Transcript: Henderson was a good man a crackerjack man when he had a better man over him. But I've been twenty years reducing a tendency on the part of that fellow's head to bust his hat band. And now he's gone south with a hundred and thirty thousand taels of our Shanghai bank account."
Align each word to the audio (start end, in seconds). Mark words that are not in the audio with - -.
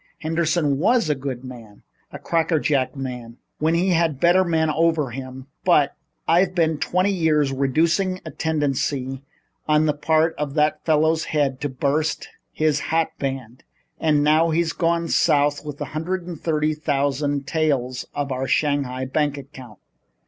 Henderson 0.17 0.79
was 0.79 1.11
a 1.11 1.13
good 1.13 1.43
man 1.43 1.83
a 2.11 2.17
crackerjack 2.17 2.95
man 2.95 3.37
when 3.59 3.75
he 3.75 3.89
had 3.89 4.09
a 4.09 4.13
better 4.15 4.43
man 4.43 4.71
over 4.71 5.11
him. 5.11 5.45
But 5.63 5.95
I've 6.27 6.55
been 6.55 6.79
twenty 6.79 7.11
years 7.11 7.51
reducing 7.51 8.19
a 8.25 8.31
tendency 8.31 9.21
on 9.67 9.85
the 9.85 9.93
part 9.93 10.33
of 10.39 10.55
that 10.55 10.83
fellow's 10.85 11.25
head 11.25 11.61
to 11.61 11.69
bust 11.69 12.29
his 12.51 12.79
hat 12.79 13.11
band. 13.19 13.63
And 13.99 14.23
now 14.23 14.49
he's 14.49 14.73
gone 14.73 15.07
south 15.07 15.63
with 15.63 15.79
a 15.79 15.85
hundred 15.93 16.25
and 16.25 16.41
thirty 16.41 16.73
thousand 16.73 17.45
taels 17.45 18.03
of 18.15 18.31
our 18.31 18.47
Shanghai 18.47 19.05
bank 19.05 19.37
account." 19.37 19.77